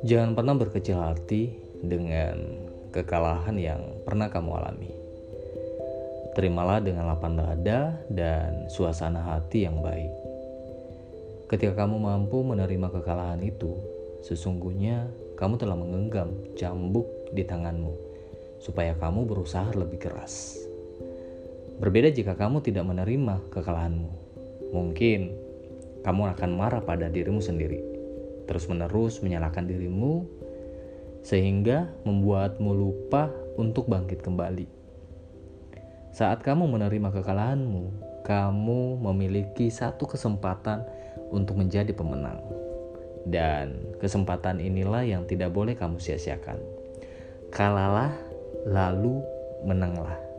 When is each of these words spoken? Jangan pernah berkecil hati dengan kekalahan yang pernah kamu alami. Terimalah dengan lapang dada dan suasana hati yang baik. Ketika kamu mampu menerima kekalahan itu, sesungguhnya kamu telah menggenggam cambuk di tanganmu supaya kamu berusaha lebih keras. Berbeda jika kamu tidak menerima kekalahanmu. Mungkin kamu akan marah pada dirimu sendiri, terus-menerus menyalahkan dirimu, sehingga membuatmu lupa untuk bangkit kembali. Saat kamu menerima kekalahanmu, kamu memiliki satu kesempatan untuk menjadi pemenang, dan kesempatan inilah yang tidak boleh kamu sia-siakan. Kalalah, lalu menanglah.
Jangan 0.00 0.32
pernah 0.32 0.56
berkecil 0.56 0.96
hati 0.96 1.52
dengan 1.84 2.64
kekalahan 2.88 3.52
yang 3.60 4.00
pernah 4.00 4.32
kamu 4.32 4.50
alami. 4.56 4.92
Terimalah 6.32 6.80
dengan 6.80 7.04
lapang 7.04 7.36
dada 7.36 8.00
dan 8.08 8.64
suasana 8.72 9.20
hati 9.20 9.68
yang 9.68 9.84
baik. 9.84 10.08
Ketika 11.52 11.84
kamu 11.84 12.00
mampu 12.00 12.40
menerima 12.40 12.88
kekalahan 12.88 13.44
itu, 13.44 13.76
sesungguhnya 14.24 15.04
kamu 15.36 15.60
telah 15.60 15.76
menggenggam 15.76 16.32
cambuk 16.56 17.04
di 17.36 17.44
tanganmu 17.44 17.92
supaya 18.56 18.96
kamu 18.96 19.28
berusaha 19.28 19.68
lebih 19.76 20.00
keras. 20.00 20.64
Berbeda 21.76 22.08
jika 22.08 22.40
kamu 22.40 22.64
tidak 22.64 22.88
menerima 22.88 23.52
kekalahanmu. 23.52 24.10
Mungkin 24.72 25.20
kamu 26.00 26.22
akan 26.32 26.50
marah 26.56 26.80
pada 26.80 27.12
dirimu 27.12 27.44
sendiri, 27.44 27.99
terus-menerus 28.50 29.22
menyalahkan 29.22 29.62
dirimu, 29.62 30.26
sehingga 31.22 31.86
membuatmu 32.02 32.74
lupa 32.74 33.30
untuk 33.54 33.86
bangkit 33.86 34.18
kembali. 34.26 34.66
Saat 36.10 36.42
kamu 36.42 36.66
menerima 36.66 37.14
kekalahanmu, 37.14 37.84
kamu 38.26 38.98
memiliki 38.98 39.70
satu 39.70 40.10
kesempatan 40.10 40.82
untuk 41.30 41.62
menjadi 41.62 41.94
pemenang, 41.94 42.42
dan 43.30 43.78
kesempatan 44.02 44.58
inilah 44.58 45.06
yang 45.06 45.22
tidak 45.30 45.54
boleh 45.54 45.78
kamu 45.78 46.02
sia-siakan. 46.02 46.58
Kalalah, 47.54 48.10
lalu 48.66 49.22
menanglah. 49.62 50.29